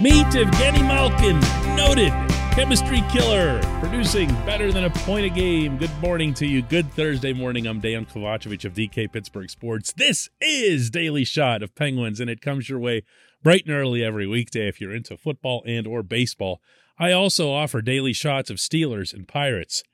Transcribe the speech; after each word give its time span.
Meet 0.00 0.26
Evgeny 0.26 0.82
Malkin, 0.82 1.38
noted 1.76 2.12
chemistry 2.52 3.00
killer, 3.12 3.60
producing 3.78 4.28
better 4.44 4.72
than 4.72 4.82
a 4.82 4.90
point 4.90 5.24
a 5.24 5.28
game. 5.28 5.78
Good 5.78 5.96
morning 6.02 6.34
to 6.34 6.46
you. 6.48 6.62
Good 6.62 6.92
Thursday 6.92 7.32
morning. 7.32 7.68
I'm 7.68 7.80
Dejan 7.80 8.10
Kovacevic 8.10 8.64
of 8.64 8.74
DK 8.74 9.12
Pittsburgh 9.12 9.48
Sports. 9.48 9.92
This 9.92 10.30
is 10.40 10.90
Daily 10.90 11.24
Shot 11.24 11.62
of 11.62 11.76
Penguins, 11.76 12.18
and 12.18 12.28
it 12.28 12.40
comes 12.40 12.68
your 12.68 12.80
way 12.80 13.04
bright 13.44 13.66
and 13.66 13.74
early 13.74 14.02
every 14.02 14.26
weekday 14.26 14.66
if 14.66 14.80
you're 14.80 14.92
into 14.92 15.16
football 15.16 15.62
and 15.64 15.86
or 15.86 16.02
baseball. 16.02 16.60
I 16.98 17.12
also 17.12 17.52
offer 17.52 17.80
daily 17.80 18.12
shots 18.12 18.50
of 18.50 18.56
Steelers 18.56 19.14
and 19.14 19.28
Pirates 19.28 19.84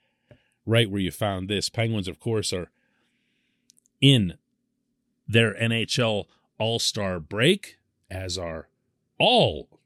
right 0.65 0.91
where 0.91 1.03
you 1.03 1.11
found 1.11 1.51
this. 1.51 1.69
Penguins, 1.69 2.09
of 2.09 2.19
course, 2.19 2.55
are 2.55 2.71
in 4.01 4.39
their 5.29 5.53
NHL 5.53 6.25
All 6.59 6.79
Star 6.79 7.21
break, 7.21 7.77
as 8.11 8.39
are 8.39 8.69
all 9.19 9.80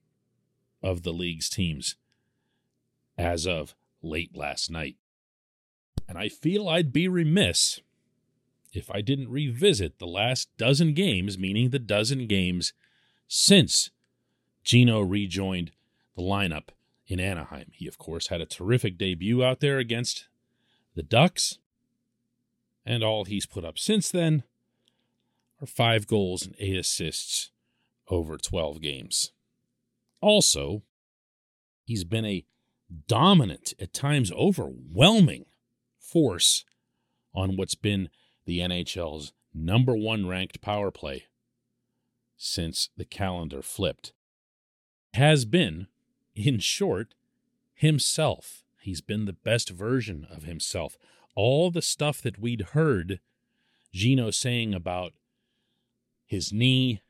of 0.85 1.03
the 1.03 1.13
league's 1.13 1.49
teams 1.49 1.97
as 3.17 3.47
of 3.47 3.75
late 4.03 4.37
last 4.37 4.71
night. 4.71 4.97
And 6.07 6.19
I 6.19 6.29
feel 6.29 6.69
I'd 6.69 6.93
be 6.93 7.09
remiss 7.09 7.81
if 8.73 8.91
I 8.91 9.01
didn't 9.01 9.31
revisit 9.31 9.99
the 9.99 10.07
last 10.07 10.49
dozen 10.59 10.93
games, 10.93 11.39
meaning 11.39 11.71
the 11.71 11.79
dozen 11.79 12.27
games 12.27 12.75
since 13.27 13.91
Gino 14.63 15.01
rejoined 15.01 15.73
the 16.17 16.23
lineup 16.23 16.69
in 17.07 17.19
Anaheim. 17.19 17.71
He, 17.73 17.87
of 17.87 17.97
course, 17.97 18.29
had 18.29 18.41
a 18.41 18.47
terrific 18.47 18.99
debut 18.99 19.43
out 19.43 19.61
there 19.61 19.79
against 19.79 20.29
the 20.95 21.03
Ducks. 21.03 21.59
And 22.85 23.03
all 23.03 23.25
he's 23.25 23.47
put 23.47 23.65
up 23.65 23.79
since 23.79 24.11
then 24.11 24.43
are 25.63 25.67
five 25.67 26.07
goals 26.07 26.45
and 26.45 26.55
eight 26.59 26.77
assists 26.77 27.51
over 28.09 28.37
12 28.37 28.83
games. 28.83 29.33
Also, 30.25 30.81
he's 31.85 32.03
been 32.03 32.25
a 32.25 32.47
dominant, 33.07 33.75
at 33.79 33.93
times 33.93 34.33
overwhelming 34.33 35.45
force 35.99 36.65
on 37.35 37.59
what's 37.59 37.75
been 37.75 38.09
the 38.47 38.61
NHL's 38.61 39.35
number 39.53 39.95
one 39.95 40.27
ranked 40.27 40.63
power 40.63 40.91
play 40.91 41.25
since 42.39 42.89
the 42.97 43.05
calendar 43.05 43.61
flipped. 43.61 44.15
Has 45.13 45.45
been, 45.45 45.89
in 46.35 46.59
short, 46.59 47.15
himself. 47.75 48.65
He's 48.81 49.03
been 49.03 49.27
the 49.27 49.35
best 49.35 49.69
version 49.69 50.27
of 50.31 50.45
himself. 50.45 50.97
All 51.37 51.71
the 51.71 51.83
stuff 51.83 52.23
that 52.23 52.39
we'd 52.39 52.69
heard 52.73 53.21
Gino 53.93 54.31
saying 54.31 54.73
about 54.73 55.13
his 56.25 56.51
knee, 56.51 57.03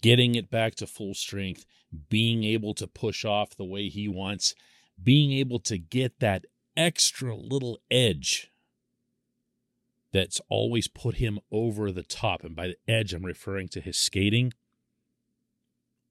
getting 0.00 0.34
it 0.34 0.50
back 0.50 0.74
to 0.76 0.86
full 0.86 1.14
strength, 1.14 1.66
being 2.08 2.44
able 2.44 2.74
to 2.74 2.86
push 2.86 3.24
off 3.24 3.56
the 3.56 3.64
way 3.64 3.88
he 3.88 4.08
wants, 4.08 4.54
being 5.02 5.32
able 5.32 5.58
to 5.60 5.78
get 5.78 6.20
that 6.20 6.44
extra 6.76 7.34
little 7.34 7.78
edge 7.90 8.50
that's 10.12 10.40
always 10.48 10.88
put 10.88 11.16
him 11.16 11.38
over 11.50 11.90
the 11.90 12.02
top. 12.02 12.44
And 12.44 12.54
by 12.54 12.68
the 12.68 12.76
edge, 12.86 13.12
I'm 13.12 13.24
referring 13.24 13.68
to 13.68 13.80
his 13.80 13.98
skating. 13.98 14.52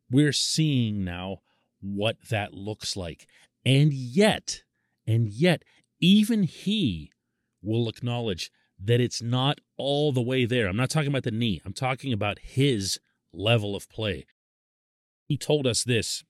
We're 0.09 0.33
seeing 0.33 1.03
now 1.05 1.42
what 1.80 2.17
that 2.30 2.53
looks 2.53 2.97
like. 2.97 3.27
And 3.66 3.94
yet, 3.94 4.64
and 5.08 5.30
yet, 5.30 5.64
even 5.99 6.44
he 6.44 7.11
will 7.61 7.88
acknowledge 7.88 8.52
that 8.83 8.99
it's 8.99 9.22
not 9.22 9.59
all 9.77 10.11
the 10.11 10.22
way 10.22 10.45
there. 10.45 10.67
I'm 10.67 10.75
not 10.75 10.89
talking 10.89 11.09
about 11.09 11.23
the 11.23 11.31
knee, 11.31 11.61
I'm 11.64 11.73
talking 11.73 12.11
about 12.11 12.39
his 12.39 12.99
level 13.34 13.76
of 13.76 13.90
play. 13.90 14.26
He 15.28 15.38
told 15.38 15.66
us 15.66 15.84
this 15.84 16.24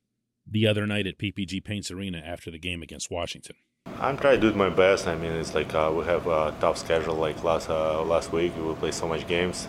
the 0.45 0.67
other 0.67 0.85
night 0.85 1.07
at 1.07 1.17
PPG 1.17 1.63
Paints 1.63 1.91
Arena 1.91 2.19
after 2.19 2.51
the 2.51 2.59
game 2.59 2.81
against 2.81 3.09
Washington. 3.09 3.55
I'm 3.99 4.17
trying 4.17 4.39
to 4.41 4.51
do 4.51 4.57
my 4.57 4.69
best. 4.69 5.07
I 5.07 5.15
mean, 5.15 5.31
it's 5.31 5.55
like 5.55 5.73
uh, 5.73 5.91
we 5.95 6.05
have 6.05 6.27
a 6.27 6.55
tough 6.59 6.77
schedule. 6.77 7.15
Like 7.15 7.43
last 7.43 7.69
uh, 7.69 8.03
last 8.03 8.31
week, 8.31 8.53
we 8.57 8.73
played 8.75 8.93
so 8.93 9.07
much 9.07 9.27
games, 9.27 9.67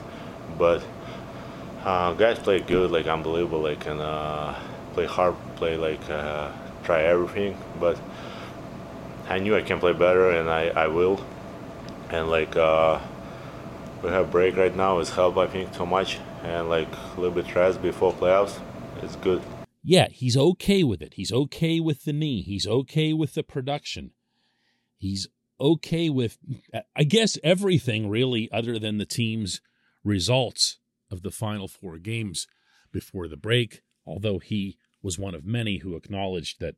but 0.58 0.82
uh, 1.84 2.12
guys 2.14 2.38
play 2.38 2.60
good, 2.60 2.90
like 2.90 3.06
unbelievable, 3.06 3.60
like 3.60 3.86
and 3.86 4.00
uh, 4.00 4.54
play 4.94 5.06
hard, 5.06 5.34
play 5.56 5.76
like 5.76 6.08
uh, 6.10 6.50
try 6.84 7.02
everything. 7.02 7.56
But 7.80 7.98
I 9.28 9.38
knew 9.38 9.56
I 9.56 9.62
can 9.62 9.78
play 9.80 9.92
better, 9.92 10.30
and 10.30 10.48
I, 10.48 10.68
I 10.68 10.86
will. 10.88 11.24
And 12.10 12.28
like 12.28 12.56
uh, 12.56 13.00
we 14.02 14.10
have 14.10 14.30
break 14.30 14.56
right 14.56 14.74
now, 14.74 14.98
it's 14.98 15.10
helped 15.10 15.38
I 15.38 15.46
think 15.46 15.74
too 15.74 15.86
much, 15.86 16.18
and 16.42 16.68
like 16.68 16.88
a 17.16 17.20
little 17.20 17.34
bit 17.34 17.54
rest 17.54 17.82
before 17.82 18.12
playoffs, 18.12 18.58
it's 19.02 19.16
good 19.16 19.42
yeah, 19.82 20.08
he's 20.10 20.36
okay 20.36 20.84
with 20.84 21.02
it. 21.02 21.14
He's 21.14 21.32
okay 21.32 21.80
with 21.80 22.04
the 22.04 22.12
knee. 22.12 22.42
He's 22.42 22.66
okay 22.66 23.12
with 23.12 23.34
the 23.34 23.42
production. 23.42 24.12
He's 24.96 25.26
okay 25.60 26.08
with, 26.08 26.38
I 26.94 27.02
guess, 27.02 27.36
everything 27.42 28.08
really, 28.08 28.48
other 28.52 28.78
than 28.78 28.98
the 28.98 29.04
team's 29.04 29.60
results 30.04 30.78
of 31.10 31.22
the 31.22 31.32
final 31.32 31.66
four 31.66 31.98
games 31.98 32.46
before 32.92 33.26
the 33.26 33.36
break. 33.36 33.82
Although 34.06 34.38
he 34.38 34.78
was 35.02 35.18
one 35.18 35.34
of 35.34 35.44
many 35.44 35.78
who 35.78 35.96
acknowledged 35.96 36.60
that 36.60 36.76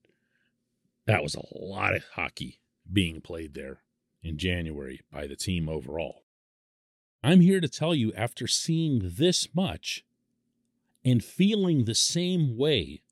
that 1.07 1.23
was 1.23 1.34
a 1.34 1.45
lot 1.55 1.95
of 1.95 2.05
hockey 2.15 2.61
being 2.91 3.21
played 3.21 3.53
there 3.53 3.81
in 4.23 4.39
January 4.39 5.03
by 5.13 5.27
the 5.27 5.37
team 5.37 5.69
overall. 5.69 6.24
I'm 7.25 7.41
here 7.41 7.61
to 7.61 7.69
tell 7.69 7.95
you, 7.95 8.12
after 8.15 8.47
seeing 8.47 9.12
this 9.17 9.49
much, 9.55 10.05
and 11.03 11.25
feeling 11.25 11.85
the 11.85 11.95
same 11.95 12.57
way 12.57 13.03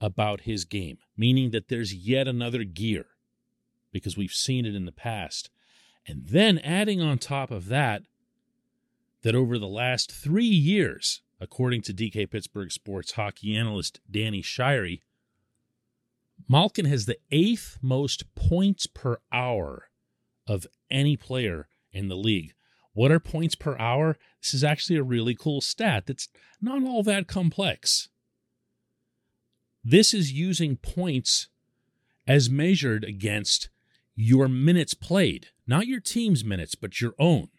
about 0.00 0.42
his 0.42 0.64
game, 0.64 0.98
meaning 1.16 1.50
that 1.50 1.68
there's 1.68 1.92
yet 1.92 2.28
another 2.28 2.62
gear 2.62 3.06
because 3.92 4.16
we've 4.16 4.32
seen 4.32 4.64
it 4.64 4.76
in 4.76 4.84
the 4.84 4.92
past. 4.92 5.50
And 6.06 6.28
then 6.28 6.58
adding 6.58 7.00
on 7.00 7.18
top 7.18 7.50
of 7.50 7.66
that, 7.66 8.02
that 9.22 9.34
over 9.34 9.58
the 9.58 9.66
last 9.66 10.12
three 10.12 10.44
years, 10.44 11.22
according 11.40 11.82
to 11.82 11.92
DK 11.92 12.30
Pittsburgh 12.30 12.70
sports 12.70 13.12
hockey 13.12 13.56
analyst 13.56 14.00
Danny 14.08 14.42
Shirey, 14.42 15.00
Malkin 16.48 16.84
has 16.84 17.06
the 17.06 17.18
eighth 17.32 17.78
most 17.82 18.32
points 18.36 18.86
per 18.86 19.18
hour 19.32 19.88
of 20.46 20.66
any 20.90 21.16
player 21.16 21.66
in 21.92 22.06
the 22.06 22.16
league. 22.16 22.54
What 22.98 23.12
are 23.12 23.20
points 23.20 23.54
per 23.54 23.78
hour? 23.78 24.18
This 24.42 24.52
is 24.54 24.64
actually 24.64 24.96
a 24.96 25.04
really 25.04 25.36
cool 25.36 25.60
stat 25.60 26.06
that's 26.08 26.26
not 26.60 26.82
all 26.82 27.04
that 27.04 27.28
complex. 27.28 28.08
This 29.84 30.12
is 30.12 30.32
using 30.32 30.78
points 30.78 31.46
as 32.26 32.50
measured 32.50 33.04
against 33.04 33.68
your 34.16 34.48
minutes 34.48 34.94
played, 34.94 35.50
not 35.64 35.86
your 35.86 36.00
team's 36.00 36.44
minutes, 36.44 36.74
but 36.74 37.00
your 37.00 37.14
own. 37.20 37.50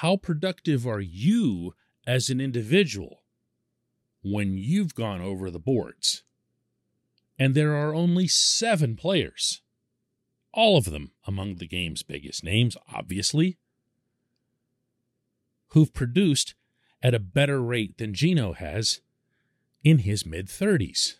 How 0.00 0.16
productive 0.16 0.84
are 0.84 1.00
you 1.00 1.76
as 2.04 2.28
an 2.28 2.40
individual 2.40 3.22
when 4.24 4.58
you've 4.58 4.96
gone 4.96 5.20
over 5.20 5.48
the 5.48 5.60
boards? 5.60 6.24
And 7.38 7.54
there 7.54 7.76
are 7.76 7.94
only 7.94 8.26
seven 8.26 8.96
players, 8.96 9.60
all 10.52 10.76
of 10.76 10.86
them 10.86 11.12
among 11.24 11.58
the 11.58 11.68
game's 11.68 12.02
biggest 12.02 12.42
names, 12.42 12.76
obviously, 12.92 13.58
who've 15.74 15.92
produced 15.92 16.54
at 17.02 17.14
a 17.14 17.18
better 17.18 17.60
rate 17.60 17.98
than 17.98 18.14
Gino 18.14 18.52
has 18.52 19.00
in 19.82 19.98
his 19.98 20.24
mid 20.24 20.46
30s. 20.46 21.16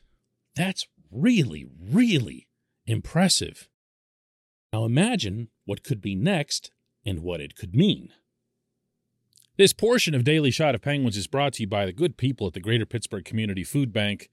That's 0.57 0.87
really, 1.11 1.67
really 1.79 2.49
impressive. 2.87 3.69
Now 4.73 4.85
imagine 4.85 5.49
what 5.67 5.85
could 5.85 6.01
be 6.01 6.15
next 6.15 6.71
and 7.05 7.21
what 7.21 7.41
it 7.41 7.57
could 7.57 7.75
mean. 7.75 8.11
This 9.57 9.73
portion 9.73 10.15
of 10.15 10.25
Daily 10.25 10.51
Shot 10.51 10.75
of 10.75 10.83
Penguins 10.83 11.17
is 11.17 11.27
brought 11.27 11.55
to 11.55 11.63
you 11.63 11.69
by 11.69 11.85
the 11.85 11.93
good 11.93 12.17
people 12.17 12.47
at 12.47 12.55
the 12.55 12.61
Greater 12.61 12.87
Pittsburgh 12.87 13.25
Community 13.25 13.65
Food 13.65 13.93
Bank, 13.93 14.31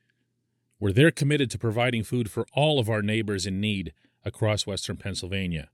where 0.77 0.93
they're 0.93 1.11
committed 1.11 1.49
to 1.51 1.59
providing 1.59 2.03
food 2.03 2.29
for 2.29 2.45
all 2.53 2.79
of 2.79 2.89
our 2.89 3.01
neighbors 3.01 3.45
in 3.45 3.59
need 3.59 3.93
across 4.23 4.67
Western 4.67 4.97
Pennsylvania. 4.97 5.69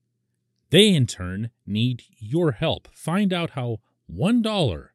They, 0.70 0.94
in 0.94 1.06
turn, 1.06 1.50
need 1.66 2.04
your 2.18 2.54
help. 2.54 2.90
Find 2.94 3.32
out 3.32 3.52
how 3.52 3.80
$1 4.14 4.88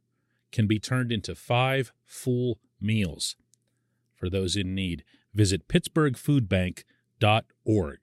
can 0.50 0.67
be 0.67 0.79
turned 0.79 1.12
into 1.12 1.35
five 1.35 1.93
full 2.05 2.59
meals. 2.81 3.37
For 4.14 4.31
those 4.31 4.56
in 4.56 4.75
need, 4.75 5.05
visit 5.35 5.69
pittsburghfoodbank.org. 5.69 7.99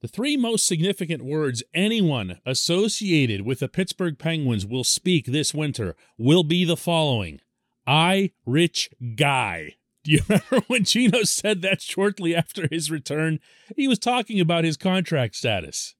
The 0.00 0.08
three 0.08 0.36
most 0.36 0.64
significant 0.64 1.24
words 1.24 1.64
anyone 1.74 2.38
associated 2.46 3.42
with 3.42 3.58
the 3.58 3.68
Pittsburgh 3.68 4.16
Penguins 4.16 4.64
will 4.64 4.84
speak 4.84 5.26
this 5.26 5.52
winter 5.52 5.96
will 6.16 6.44
be 6.44 6.64
the 6.64 6.76
following 6.76 7.40
I, 7.84 8.30
rich 8.46 8.90
guy. 9.16 9.74
Do 10.04 10.12
you 10.12 10.20
remember 10.28 10.60
when 10.68 10.84
Gino 10.84 11.24
said 11.24 11.62
that 11.62 11.82
shortly 11.82 12.36
after 12.36 12.68
his 12.70 12.90
return? 12.90 13.40
He 13.76 13.88
was 13.88 13.98
talking 13.98 14.38
about 14.38 14.64
his 14.64 14.76
contract 14.76 15.34
status. 15.34 15.96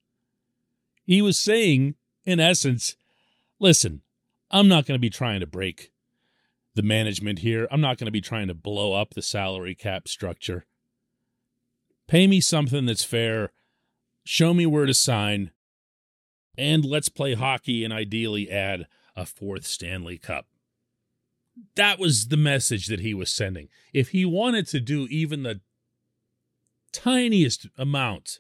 He 1.05 1.21
was 1.21 1.39
saying, 1.39 1.97
in 2.25 2.39
essence, 2.39 2.95
listen, 3.59 4.03
I'm 4.51 4.69
not 4.69 4.87
going 4.87 4.97
to 4.97 5.01
be 5.01 5.11
trying 5.11 5.41
to 5.41 5.47
break 5.47 5.93
the 6.75 6.83
management 6.83 7.41
here. 7.41 7.67
I'm 7.71 7.81
not 7.81 7.99
going 7.99 8.07
to 8.07 8.13
be 8.13 8.21
trying 8.21 8.49
to 8.49 8.55
blow 8.55 8.93
up 8.93 9.15
the 9.15 9.23
salary 9.23 9.75
cap 9.75 10.09
structure. 10.09 10.67
Pay 12.07 12.27
me 12.27 12.41
something 12.41 12.87
that's 12.87 13.05
fair. 13.05 13.53
Show 14.25 14.55
me 14.55 14.65
where 14.65 14.87
to 14.87 14.95
sign. 14.95 15.51
And 16.57 16.85
let's 16.85 17.09
play 17.09 17.35
hockey 17.35 17.85
and 17.85 17.93
ideally 17.93 18.51
add 18.51 18.87
a 19.15 19.27
fourth 19.27 19.67
Stanley 19.67 20.19
Cup. 20.19 20.47
That 21.75 21.99
was 21.99 22.29
the 22.29 22.37
message 22.37 22.87
that 22.87 23.01
he 23.01 23.15
was 23.15 23.31
sending. 23.31 23.69
If 23.93 24.11
he 24.11 24.25
wanted 24.25 24.67
to 24.69 24.81
do 24.81 25.07
even 25.11 25.43
the 25.43 25.61
tiniest 26.93 27.67
amount 27.77 28.39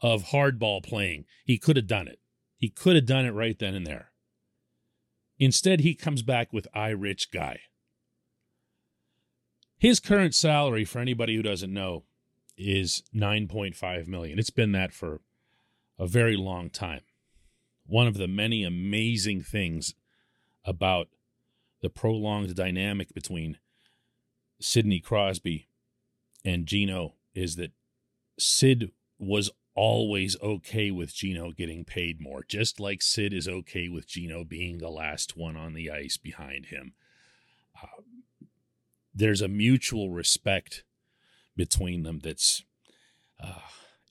of 0.00 0.24
hardball 0.24 0.82
playing, 0.82 1.26
he 1.44 1.58
could 1.58 1.76
have 1.76 1.86
done 1.86 2.08
it. 2.08 2.18
He 2.58 2.68
could 2.68 2.96
have 2.96 3.06
done 3.06 3.24
it 3.24 3.30
right 3.30 3.58
then 3.58 3.74
and 3.74 3.86
there. 3.86 4.10
Instead, 5.38 5.80
he 5.80 5.94
comes 5.94 6.22
back 6.22 6.52
with 6.52 6.66
I 6.74 6.88
Rich 6.88 7.30
Guy. 7.30 7.60
His 9.78 10.00
current 10.00 10.34
salary, 10.34 10.84
for 10.84 10.98
anybody 10.98 11.36
who 11.36 11.42
doesn't 11.42 11.72
know, 11.72 12.02
is 12.56 13.04
9.5 13.14 14.08
million. 14.08 14.40
It's 14.40 14.50
been 14.50 14.72
that 14.72 14.92
for 14.92 15.20
a 15.98 16.08
very 16.08 16.36
long 16.36 16.68
time. 16.68 17.02
One 17.86 18.08
of 18.08 18.18
the 18.18 18.26
many 18.26 18.64
amazing 18.64 19.42
things 19.42 19.94
about 20.64 21.08
the 21.80 21.88
prolonged 21.88 22.56
dynamic 22.56 23.14
between 23.14 23.58
Sidney 24.60 24.98
Crosby 24.98 25.68
and 26.44 26.66
Gino 26.66 27.14
is 27.34 27.54
that 27.54 27.70
Sid 28.36 28.90
was 29.18 29.50
always 29.78 30.36
okay 30.42 30.90
with 30.90 31.14
Gino 31.14 31.52
getting 31.52 31.84
paid 31.84 32.20
more, 32.20 32.42
just 32.42 32.80
like 32.80 33.00
Sid 33.00 33.32
is 33.32 33.46
okay 33.46 33.88
with 33.88 34.08
Gino 34.08 34.42
being 34.42 34.78
the 34.78 34.90
last 34.90 35.36
one 35.36 35.56
on 35.56 35.72
the 35.72 35.88
ice 35.88 36.16
behind 36.16 36.66
him. 36.66 36.94
Uh, 37.80 38.02
there's 39.14 39.40
a 39.40 39.46
mutual 39.46 40.10
respect 40.10 40.82
between 41.56 42.02
them 42.02 42.18
that's 42.18 42.64
uh, 43.40 43.60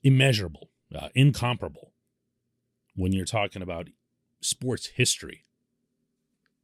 immeasurable, 0.02 0.70
uh, 0.98 1.10
incomparable 1.14 1.92
when 2.96 3.12
you're 3.12 3.26
talking 3.26 3.60
about 3.60 3.88
sports 4.40 4.86
history. 4.94 5.44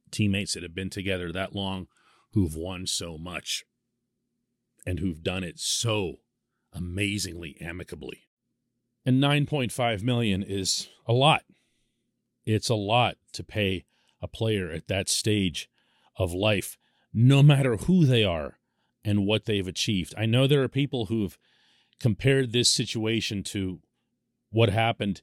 Teammates 0.09 0.55
that 0.55 0.63
have 0.63 0.73
been 0.73 0.89
together 0.89 1.31
that 1.31 1.53
long, 1.53 1.87
who've 2.33 2.55
won 2.55 2.87
so 2.87 3.19
much, 3.19 3.65
and 4.83 4.97
who've 4.97 5.21
done 5.21 5.43
it 5.43 5.59
so 5.59 6.21
amazingly 6.73 7.55
amicably 7.61 8.24
and 9.05 9.21
9.5 9.21 10.03
million 10.03 10.43
is 10.43 10.89
a 11.07 11.13
lot. 11.13 11.43
It's 12.45 12.69
a 12.69 12.75
lot 12.75 13.17
to 13.33 13.43
pay 13.43 13.85
a 14.21 14.27
player 14.27 14.69
at 14.69 14.87
that 14.87 15.09
stage 15.09 15.69
of 16.17 16.33
life 16.33 16.77
no 17.13 17.41
matter 17.41 17.77
who 17.77 18.05
they 18.05 18.23
are 18.23 18.57
and 19.03 19.25
what 19.25 19.45
they've 19.45 19.67
achieved. 19.67 20.13
I 20.17 20.25
know 20.25 20.47
there 20.47 20.63
are 20.63 20.67
people 20.67 21.05
who've 21.05 21.37
compared 21.99 22.51
this 22.51 22.69
situation 22.69 23.43
to 23.43 23.79
what 24.51 24.69
happened 24.69 25.21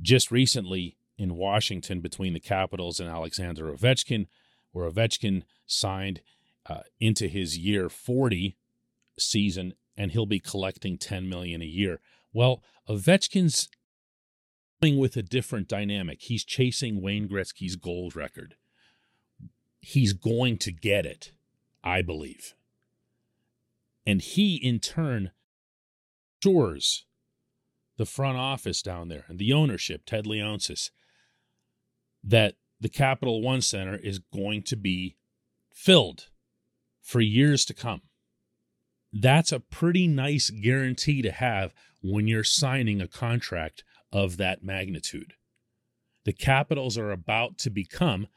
just 0.00 0.30
recently 0.30 0.96
in 1.16 1.36
washington 1.36 2.00
between 2.00 2.32
the 2.32 2.40
capitals 2.40 3.00
and 3.00 3.08
alexander 3.08 3.72
ovechkin 3.72 4.26
where 4.72 4.88
ovechkin 4.88 5.42
signed 5.66 6.20
uh, 6.66 6.80
into 7.00 7.26
his 7.28 7.58
year 7.58 7.88
40 7.88 8.56
season 9.18 9.74
and 9.96 10.12
he'll 10.12 10.26
be 10.26 10.38
collecting 10.38 10.96
10 10.96 11.28
million 11.28 11.60
a 11.60 11.66
year 11.66 12.00
well, 12.32 12.62
Ovechkin's 12.88 13.68
playing 14.80 14.98
with 14.98 15.16
a 15.16 15.22
different 15.22 15.68
dynamic. 15.68 16.22
He's 16.22 16.44
chasing 16.44 17.02
Wayne 17.02 17.28
Gretzky's 17.28 17.76
gold 17.76 18.14
record. 18.14 18.54
He's 19.80 20.12
going 20.12 20.58
to 20.58 20.72
get 20.72 21.06
it, 21.06 21.32
I 21.82 22.02
believe. 22.02 22.54
And 24.06 24.22
he, 24.22 24.56
in 24.56 24.78
turn, 24.80 25.30
assures 26.42 27.04
the 27.96 28.06
front 28.06 28.38
office 28.38 28.82
down 28.82 29.08
there 29.08 29.24
and 29.28 29.38
the 29.38 29.52
ownership, 29.52 30.02
Ted 30.06 30.24
Leonsis, 30.24 30.90
that 32.22 32.54
the 32.80 32.88
Capital 32.88 33.42
One 33.42 33.60
Center 33.60 33.96
is 33.96 34.18
going 34.18 34.62
to 34.64 34.76
be 34.76 35.16
filled 35.74 36.28
for 37.02 37.20
years 37.20 37.64
to 37.66 37.74
come. 37.74 38.02
That's 39.20 39.50
a 39.50 39.58
pretty 39.58 40.06
nice 40.06 40.48
guarantee 40.48 41.22
to 41.22 41.32
have 41.32 41.74
when 42.00 42.28
you're 42.28 42.44
signing 42.44 43.00
a 43.00 43.08
contract 43.08 43.82
of 44.12 44.36
that 44.36 44.62
magnitude. 44.62 45.34
The 46.24 46.32
Capitals 46.32 46.96
are 46.96 47.10
about 47.10 47.58
to 47.58 47.70
become, 47.70 48.28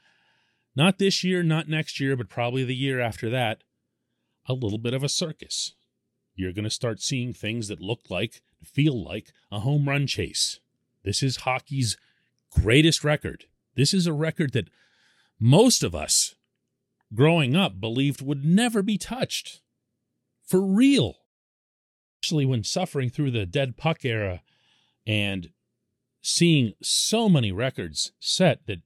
not 0.74 0.98
this 0.98 1.22
year, 1.22 1.44
not 1.44 1.68
next 1.68 2.00
year, 2.00 2.16
but 2.16 2.28
probably 2.28 2.64
the 2.64 2.74
year 2.74 3.00
after 3.00 3.30
that, 3.30 3.62
a 4.48 4.54
little 4.54 4.78
bit 4.78 4.92
of 4.92 5.04
a 5.04 5.08
circus. 5.08 5.74
You're 6.34 6.52
going 6.52 6.64
to 6.64 6.70
start 6.70 7.00
seeing 7.00 7.32
things 7.32 7.68
that 7.68 7.80
look 7.80 8.10
like, 8.10 8.42
feel 8.64 9.04
like 9.04 9.32
a 9.52 9.60
home 9.60 9.88
run 9.88 10.08
chase. 10.08 10.58
This 11.04 11.22
is 11.22 11.38
hockey's 11.38 11.96
greatest 12.50 13.04
record. 13.04 13.44
This 13.76 13.94
is 13.94 14.08
a 14.08 14.12
record 14.12 14.52
that 14.54 14.70
most 15.38 15.84
of 15.84 15.94
us 15.94 16.34
growing 17.14 17.54
up 17.54 17.80
believed 17.80 18.20
would 18.20 18.44
never 18.44 18.82
be 18.82 18.98
touched. 18.98 19.61
For 20.46 20.60
real 20.60 21.16
especially 22.22 22.46
when 22.46 22.62
suffering 22.62 23.10
through 23.10 23.32
the 23.32 23.46
dead 23.46 23.76
puck 23.76 24.04
era 24.04 24.42
and 25.06 25.50
seeing 26.22 26.72
so 26.80 27.28
many 27.28 27.50
records 27.50 28.12
set 28.20 28.66
that 28.66 28.78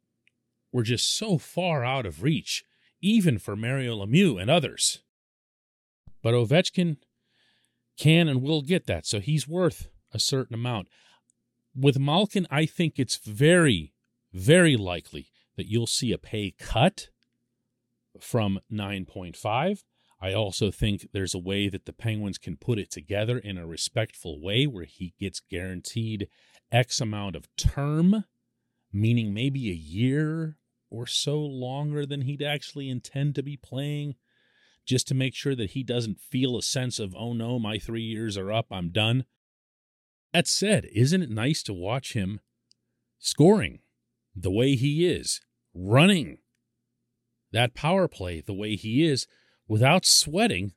were 0.73 0.83
just 0.83 1.17
so 1.17 1.37
far 1.37 1.85
out 1.85 2.07
of 2.07 2.23
reach, 2.23 2.65
even 3.03 3.39
for 3.39 3.55
Mario 3.55 3.97
Lemieux 3.97 4.41
and 4.41 4.51
others. 4.51 5.03
But 6.23 6.35
Ovechkin 6.35 6.97
can 7.99 8.27
and 8.29 8.43
will 8.43 8.63
get 8.63 8.87
that, 8.87 9.07
so 9.07 9.21
he's 9.21 9.47
worth 9.47 9.89
a 10.13 10.19
certain 10.19 10.55
amount. 10.55 10.89
With 11.75 11.99
Malkin, 11.99 12.47
I 12.51 12.65
think 12.65 12.99
it's 12.99 13.17
very, 13.17 13.93
very 14.33 14.77
likely 14.77 15.29
that 15.57 15.67
you'll 15.67 15.87
see 15.87 16.11
a 16.11 16.19
pay 16.19 16.55
cut 16.59 17.09
from 18.19 18.61
9.5 18.73 19.83
I 20.27 20.35
also 20.35 20.73
think 20.73 21.11
there's 21.13 21.35
a 21.35 21.39
way 21.39 21.69
that 21.69 21.85
the 21.85 21.93
Penguins 21.93 22.37
can 22.37 22.57
put 22.57 22.81
it 22.81 22.91
together 22.91 23.39
in 23.39 23.57
a 23.57 23.67
respectful 23.67 24.41
way 24.43 24.67
where 24.67 24.85
he 24.85 25.15
gets 25.21 25.39
guaranteed 25.39 26.27
X 26.73 27.01
amount 27.01 27.37
of 27.37 27.47
term, 27.55 28.25
meaning 28.93 29.33
maybe 29.33 29.71
a 29.71 29.75
year 29.75 30.57
or 30.91 31.07
so 31.07 31.39
longer 31.39 32.05
than 32.05 32.23
he'd 32.23 32.43
actually 32.43 32.91
intend 32.91 33.37
to 33.37 33.43
be 33.45 33.57
playing, 33.57 34.17
just 34.85 35.07
to 35.07 35.15
make 35.15 35.33
sure 35.33 35.55
that 35.55 35.71
he 35.71 35.85
doesn't 35.85 36.19
feel 36.19 36.59
a 36.59 36.63
sense 36.63 36.99
of, 36.99 37.15
oh 37.15 37.33
no, 37.33 37.61
my 37.61 37.79
three 37.79 38.03
years 38.03 38.37
are 38.37 38.51
up, 38.51 38.67
I'm 38.73 38.89
done. 38.89 39.27
That 40.33 40.49
said, 40.49 40.89
isn't 40.93 41.23
it 41.23 41.31
nice 41.31 41.63
to 41.63 41.73
watch 41.73 42.15
him 42.15 42.41
scoring 43.21 43.79
the 44.35 44.51
way 44.51 44.75
he 44.75 45.07
is, 45.07 45.41
running 45.73 46.39
that 47.53 47.75
power 47.75 48.09
play 48.09 48.41
the 48.41 48.55
way 48.55 48.75
he 48.75 49.07
is? 49.07 49.29
Without 49.69 50.05
sweating 50.07 50.73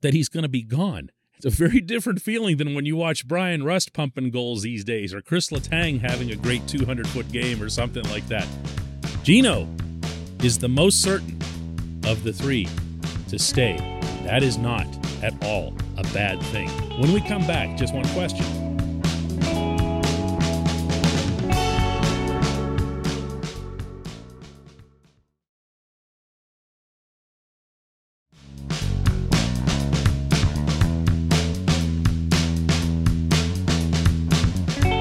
that 0.00 0.14
he's 0.14 0.28
going 0.28 0.42
to 0.44 0.48
be 0.48 0.62
gone. 0.62 1.10
It's 1.36 1.44
a 1.46 1.50
very 1.50 1.80
different 1.80 2.22
feeling 2.22 2.56
than 2.56 2.74
when 2.74 2.86
you 2.86 2.96
watch 2.96 3.26
Bryan 3.26 3.64
Rust 3.64 3.92
pumping 3.92 4.30
goals 4.30 4.62
these 4.62 4.84
days 4.84 5.12
or 5.12 5.20
Chris 5.20 5.50
Letang 5.50 6.00
having 6.00 6.30
a 6.30 6.36
great 6.36 6.66
200 6.66 7.06
foot 7.08 7.30
game 7.30 7.62
or 7.62 7.68
something 7.68 8.04
like 8.04 8.26
that. 8.28 8.46
Gino 9.22 9.68
is 10.42 10.58
the 10.58 10.68
most 10.68 11.02
certain 11.02 11.38
of 12.06 12.22
the 12.24 12.32
three 12.32 12.68
to 13.28 13.38
stay. 13.38 13.76
That 14.24 14.42
is 14.42 14.56
not 14.56 14.86
at 15.22 15.34
all 15.44 15.74
a 15.98 16.02
bad 16.14 16.40
thing. 16.44 16.68
When 17.00 17.12
we 17.12 17.20
come 17.20 17.46
back, 17.46 17.76
just 17.76 17.94
one 17.94 18.06
question. 18.08 18.63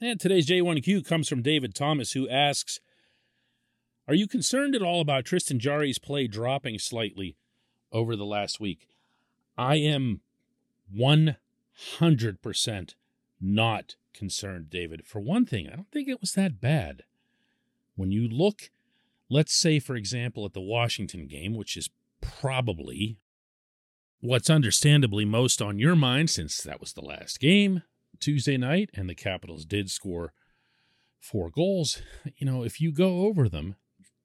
And 0.00 0.20
today's 0.20 0.46
J1Q 0.46 1.04
comes 1.04 1.28
from 1.28 1.42
David 1.42 1.74
Thomas, 1.74 2.12
who 2.12 2.28
asks 2.28 2.78
Are 4.06 4.14
you 4.14 4.28
concerned 4.28 4.76
at 4.76 4.82
all 4.82 5.00
about 5.00 5.24
Tristan 5.24 5.58
Jarry's 5.58 5.98
play 5.98 6.28
dropping 6.28 6.78
slightly 6.78 7.36
over 7.90 8.14
the 8.14 8.24
last 8.24 8.60
week? 8.60 8.86
I 9.56 9.74
am 9.76 10.20
100% 10.96 12.94
not 13.40 13.96
concerned, 14.14 14.70
David. 14.70 15.04
For 15.04 15.18
one 15.18 15.44
thing, 15.44 15.66
I 15.66 15.74
don't 15.74 15.90
think 15.90 16.06
it 16.06 16.20
was 16.20 16.34
that 16.34 16.60
bad. 16.60 17.02
When 17.96 18.12
you 18.12 18.28
look, 18.28 18.70
let's 19.28 19.52
say, 19.52 19.80
for 19.80 19.96
example, 19.96 20.44
at 20.44 20.52
the 20.52 20.60
Washington 20.60 21.26
game, 21.26 21.56
which 21.56 21.76
is 21.76 21.90
probably 22.20 23.18
what's 24.20 24.48
understandably 24.48 25.24
most 25.24 25.60
on 25.60 25.80
your 25.80 25.96
mind 25.96 26.30
since 26.30 26.62
that 26.62 26.78
was 26.78 26.92
the 26.92 27.04
last 27.04 27.40
game 27.40 27.82
Tuesday 28.20 28.56
night 28.56 28.90
and 28.94 29.08
the 29.08 29.14
Capitals 29.14 29.64
did 29.64 29.90
score 29.90 30.32
four 31.20 31.50
goals. 31.50 32.02
You 32.36 32.46
know, 32.46 32.64
if 32.64 32.80
you 32.80 32.92
go 32.92 33.22
over 33.22 33.48
them, 33.48 33.76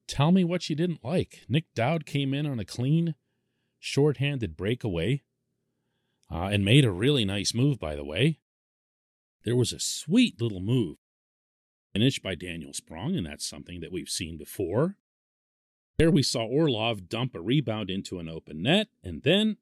tell 0.06 0.32
me 0.32 0.44
what 0.44 0.68
you 0.68 0.76
didn't 0.76 1.04
like. 1.04 1.44
Nic 1.48 1.72
Dowd 1.74 2.06
came 2.06 2.34
in 2.34 2.46
on 2.46 2.58
a 2.58 2.64
clean, 2.64 3.14
shorthanded 3.78 4.56
breakaway 4.56 5.22
uh, 6.30 6.48
and 6.52 6.64
made 6.64 6.84
a 6.84 6.90
really 6.90 7.24
nice 7.24 7.54
move, 7.54 7.78
by 7.78 7.94
the 7.94 8.04
way. 8.04 8.38
There 9.44 9.56
was 9.56 9.72
a 9.72 9.80
sweet 9.80 10.40
little 10.40 10.60
move 10.60 10.96
finished 11.92 12.22
by 12.22 12.34
Daniel 12.34 12.72
Sprong, 12.72 13.14
and 13.14 13.26
that's 13.26 13.48
something 13.48 13.80
that 13.80 13.92
we've 13.92 14.08
seen 14.08 14.36
before. 14.36 14.96
There 15.96 16.10
we 16.10 16.22
saw 16.22 16.44
Orlov 16.44 17.08
dump 17.08 17.34
a 17.34 17.40
rebound 17.40 17.88
into 17.88 18.18
an 18.18 18.28
open 18.28 18.62
net 18.62 18.88
and 19.04 19.22
then 19.22 19.58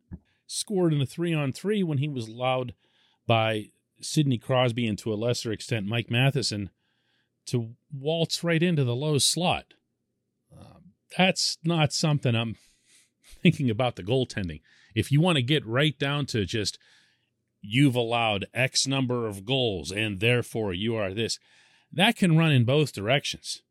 scored 0.46 0.94
in 0.94 1.00
a 1.02 1.06
three 1.06 1.34
on 1.34 1.52
three 1.52 1.82
when 1.82 1.98
he 1.98 2.08
was 2.08 2.28
allowed 2.28 2.74
by 3.26 3.66
Sidney 4.02 4.38
Crosby 4.38 4.87
and 4.87 4.99
to 4.99 5.12
a 5.12 5.16
lesser 5.16 5.52
extent 5.52 5.87
Mike 5.87 6.11
Matheson 6.11 6.71
to 7.47 7.75
waltz 7.92 8.44
right 8.44 8.62
into 8.62 8.85
the 8.85 8.94
low 8.94 9.18
slot. 9.18 9.75
Uh, 10.56 10.78
that's 11.16 11.59
not 11.64 11.92
something 11.92 12.35
I'm 12.35 12.56
thinking 13.42 13.71
about 13.71 13.97
the 13.97 14.02
goaltending. 14.02 14.61
If 14.94 15.11
you 15.11 15.21
want 15.21 15.37
to 15.37 15.42
get 15.42 15.66
right 15.66 15.99
down 15.99 16.26
to 16.26 16.44
just 16.44 16.78
you've 17.61 17.94
allowed 17.94 18.47
X 18.52 18.87
number 18.87 19.26
of 19.26 19.44
goals 19.44 19.92
and 19.92 20.21
therefore 20.21 20.75
you 20.75 20.97
are 20.97 21.14
this, 21.14 21.38
that 21.92 22.16
can 22.16 22.37
run 22.37 22.52
in 22.52 22.64
both 22.64 22.92
directions. 22.92 23.62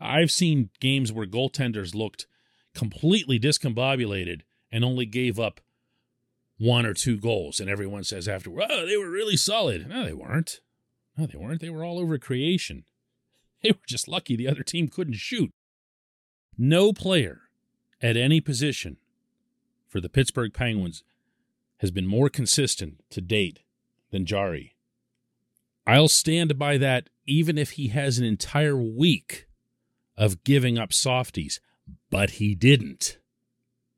I've 0.00 0.30
seen 0.30 0.70
games 0.80 1.12
where 1.12 1.26
goaltenders 1.26 1.94
looked 1.94 2.26
completely 2.74 3.38
discombobulated 3.38 4.42
and 4.70 4.84
only 4.84 5.06
gave 5.06 5.40
up 5.40 5.60
one 6.58 6.86
or 6.86 6.94
two 6.94 7.18
goals, 7.18 7.60
and 7.60 7.68
everyone 7.68 8.04
says 8.04 8.28
afterward, 8.28 8.66
"Oh, 8.70 8.86
they 8.86 8.96
were 8.96 9.10
really 9.10 9.36
solid." 9.36 9.88
No, 9.88 10.04
they 10.04 10.12
weren't. 10.12 10.60
No, 11.16 11.26
they 11.26 11.38
weren't. 11.38 11.60
They 11.60 11.70
were 11.70 11.84
all 11.84 11.98
over 11.98 12.18
creation. 12.18 12.84
They 13.62 13.70
were 13.72 13.78
just 13.88 14.06
lucky 14.06 14.36
the 14.36 14.48
other 14.48 14.62
team 14.62 14.86
couldn't 14.86 15.14
shoot. 15.14 15.50
No 16.58 16.92
player 16.92 17.40
at 18.02 18.16
any 18.16 18.40
position 18.40 18.98
for 19.88 19.98
the 19.98 20.10
Pittsburgh 20.10 20.52
Penguins 20.52 21.02
has 21.78 21.90
been 21.90 22.06
more 22.06 22.28
consistent 22.28 23.02
to 23.10 23.22
date 23.22 23.60
than 24.10 24.26
Jarry. 24.26 24.76
I'll 25.86 26.08
stand 26.08 26.58
by 26.58 26.76
that 26.78 27.08
even 27.26 27.56
if 27.58 27.72
he 27.72 27.88
has 27.88 28.18
an 28.18 28.24
entire 28.24 28.76
week 28.76 29.46
of 30.16 30.44
giving 30.44 30.78
up 30.78 30.92
softies, 30.92 31.60
but 32.10 32.32
he 32.32 32.54
didn't. 32.54 33.18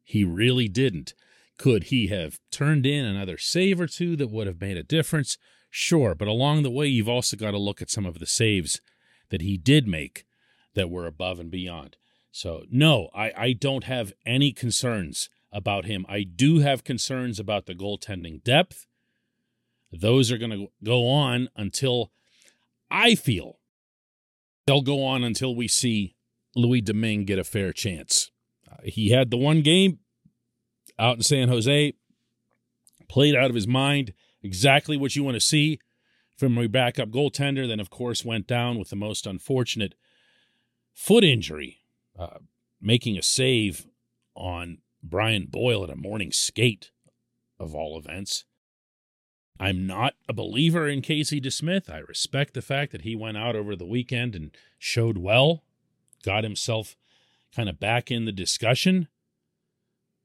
He 0.02 0.24
really 0.24 0.68
didn't. 0.68 1.14
Could 1.58 1.84
he 1.84 2.06
have 2.06 2.38
turned 2.50 2.86
in 2.86 3.04
another 3.04 3.36
save 3.36 3.80
or 3.80 3.86
two 3.86 4.16
that 4.16 4.30
would 4.30 4.46
have 4.46 4.60
made 4.60 4.76
a 4.76 4.82
difference? 4.82 5.36
Sure, 5.70 6.14
but 6.14 6.28
along 6.28 6.62
the 6.62 6.70
way, 6.70 6.86
you've 6.86 7.08
also 7.08 7.36
got 7.36 7.50
to 7.50 7.58
look 7.58 7.82
at 7.82 7.90
some 7.90 8.06
of 8.06 8.20
the 8.20 8.26
saves 8.26 8.80
that 9.28 9.42
he 9.42 9.58
did 9.58 9.86
make 9.86 10.24
that 10.74 10.88
were 10.88 11.06
above 11.06 11.38
and 11.38 11.50
beyond. 11.50 11.96
So, 12.30 12.62
no, 12.70 13.10
I, 13.14 13.32
I 13.36 13.52
don't 13.52 13.84
have 13.84 14.12
any 14.24 14.52
concerns 14.52 15.28
about 15.52 15.86
him. 15.86 16.06
I 16.08 16.22
do 16.22 16.60
have 16.60 16.84
concerns 16.84 17.40
about 17.40 17.66
the 17.66 17.74
goaltending 17.74 18.42
depth. 18.44 18.86
Those 19.90 20.30
are 20.30 20.38
going 20.38 20.52
to 20.52 20.68
go 20.84 21.08
on 21.08 21.48
until 21.56 22.12
I 22.90 23.14
feel 23.14 23.58
they'll 24.66 24.82
go 24.82 25.04
on 25.04 25.24
until 25.24 25.54
we 25.54 25.66
see 25.66 26.14
Louis 26.54 26.82
Domingue 26.82 27.24
get 27.24 27.38
a 27.38 27.44
fair 27.44 27.72
chance. 27.72 28.30
Uh, 28.70 28.76
he 28.84 29.10
had 29.10 29.30
the 29.30 29.36
one 29.36 29.62
game 29.62 29.98
out 30.98 31.16
in 31.16 31.22
San 31.22 31.48
Jose, 31.48 31.94
played 33.08 33.34
out 33.34 33.50
of 33.50 33.54
his 33.54 33.66
mind, 33.66 34.12
exactly 34.42 34.96
what 34.96 35.16
you 35.16 35.22
want 35.22 35.34
to 35.34 35.40
see 35.40 35.78
from 36.36 36.56
a 36.58 36.66
backup 36.68 37.10
goaltender. 37.10 37.66
Then, 37.66 37.80
of 37.80 37.90
course, 37.90 38.24
went 38.24 38.46
down 38.46 38.78
with 38.78 38.90
the 38.90 38.96
most 38.96 39.26
unfortunate 39.26 39.94
foot 40.92 41.24
injury, 41.24 41.78
uh, 42.18 42.38
making 42.80 43.16
a 43.16 43.22
save 43.22 43.86
on 44.34 44.78
Brian 45.02 45.46
Boyle 45.46 45.84
at 45.84 45.90
a 45.90 45.96
morning 45.96 46.32
skate, 46.32 46.90
of 47.58 47.74
all 47.74 47.98
events. 47.98 48.44
I'm 49.60 49.86
not 49.86 50.14
a 50.28 50.32
believer 50.32 50.88
in 50.88 51.02
Casey 51.02 51.40
DeSmith. 51.40 51.90
I 51.90 51.98
respect 51.98 52.54
the 52.54 52.62
fact 52.62 52.92
that 52.92 53.02
he 53.02 53.16
went 53.16 53.36
out 53.36 53.56
over 53.56 53.74
the 53.74 53.86
weekend 53.86 54.36
and 54.36 54.56
showed 54.78 55.18
well, 55.18 55.64
got 56.24 56.44
himself 56.44 56.96
kind 57.54 57.68
of 57.68 57.80
back 57.80 58.10
in 58.10 58.24
the 58.24 58.32
discussion. 58.32 59.08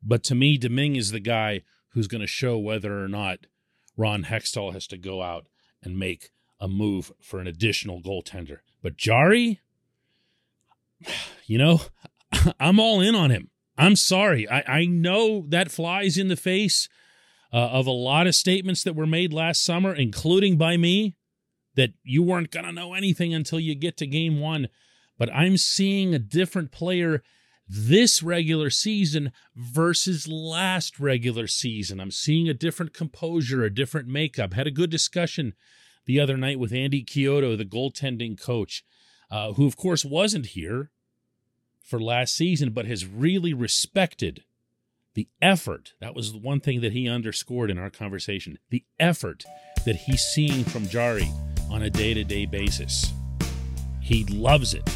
But 0.05 0.23
to 0.25 0.35
me, 0.35 0.57
Domingue 0.57 0.95
is 0.95 1.11
the 1.11 1.19
guy 1.19 1.61
who's 1.89 2.07
going 2.07 2.21
to 2.21 2.27
show 2.27 2.57
whether 2.57 3.03
or 3.03 3.07
not 3.07 3.39
Ron 3.95 4.23
Hextall 4.23 4.73
has 4.73 4.87
to 4.87 4.97
go 4.97 5.21
out 5.21 5.47
and 5.81 5.97
make 5.97 6.31
a 6.59 6.67
move 6.67 7.11
for 7.21 7.39
an 7.39 7.47
additional 7.47 8.01
goaltender. 8.01 8.59
But 8.81 8.97
Jarry, 8.97 9.61
you 11.45 11.57
know, 11.57 11.81
I'm 12.59 12.79
all 12.79 13.01
in 13.01 13.15
on 13.15 13.29
him. 13.29 13.49
I'm 13.77 13.95
sorry. 13.95 14.47
I, 14.49 14.63
I 14.67 14.85
know 14.85 15.45
that 15.49 15.71
flies 15.71 16.17
in 16.17 16.27
the 16.27 16.35
face 16.35 16.87
uh, 17.51 17.57
of 17.57 17.87
a 17.87 17.91
lot 17.91 18.27
of 18.27 18.35
statements 18.35 18.83
that 18.83 18.95
were 18.95 19.07
made 19.07 19.33
last 19.33 19.63
summer, 19.63 19.93
including 19.93 20.57
by 20.57 20.77
me, 20.77 21.15
that 21.75 21.91
you 22.03 22.21
weren't 22.21 22.51
going 22.51 22.65
to 22.65 22.71
know 22.71 22.93
anything 22.93 23.33
until 23.33 23.59
you 23.59 23.73
get 23.73 23.97
to 23.97 24.07
game 24.07 24.39
one. 24.39 24.69
But 25.17 25.33
I'm 25.33 25.57
seeing 25.57 26.13
a 26.13 26.19
different 26.19 26.71
player 26.71 27.23
this 27.67 28.21
regular 28.21 28.69
season 28.69 29.31
versus 29.55 30.27
last 30.27 30.99
regular 30.99 31.47
season. 31.47 31.99
I'm 31.99 32.11
seeing 32.11 32.49
a 32.49 32.53
different 32.53 32.93
composure, 32.93 33.63
a 33.63 33.73
different 33.73 34.07
makeup. 34.07 34.53
Had 34.53 34.67
a 34.67 34.71
good 34.71 34.89
discussion 34.89 35.53
the 36.05 36.19
other 36.19 36.37
night 36.37 36.59
with 36.59 36.73
Andy 36.73 37.03
Chiodo, 37.03 37.57
the 37.57 37.65
goaltending 37.65 38.39
coach, 38.39 38.83
uh, 39.31 39.53
who, 39.53 39.65
of 39.65 39.77
course, 39.77 40.03
wasn't 40.03 40.47
here 40.47 40.91
for 41.81 41.99
last 41.99 42.35
season, 42.35 42.71
but 42.71 42.85
has 42.85 43.05
really 43.05 43.53
respected 43.53 44.43
the 45.13 45.27
effort. 45.41 45.93
That 45.99 46.15
was 46.15 46.31
the 46.31 46.39
one 46.39 46.59
thing 46.59 46.81
that 46.81 46.91
he 46.91 47.07
underscored 47.07 47.69
in 47.69 47.77
our 47.77 47.89
conversation 47.89 48.57
the 48.69 48.83
effort 48.99 49.43
that 49.85 49.95
he's 49.95 50.21
seeing 50.21 50.63
from 50.63 50.87
Jarry 50.87 51.29
on 51.69 51.83
a 51.83 51.89
day 51.89 52.13
to 52.13 52.23
day 52.23 52.45
basis. 52.45 53.13
He 54.01 54.25
loves 54.25 54.73
it, 54.73 54.89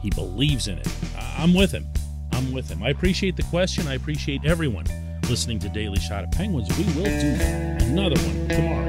he 0.00 0.10
believes 0.10 0.68
in 0.68 0.78
it. 0.78 0.88
I'm 1.38 1.52
with 1.52 1.72
him. 1.72 1.86
I'm 2.36 2.52
with 2.52 2.68
him. 2.70 2.82
I 2.82 2.90
appreciate 2.90 3.34
the 3.34 3.42
question. 3.44 3.88
I 3.88 3.94
appreciate 3.94 4.44
everyone 4.44 4.84
listening 5.30 5.58
to 5.60 5.70
Daily 5.70 5.98
Shot 5.98 6.22
of 6.22 6.30
Penguins. 6.32 6.68
We 6.76 6.84
will 6.94 7.04
do 7.04 7.86
another 7.86 8.20
one 8.20 8.48
tomorrow. 8.48 8.85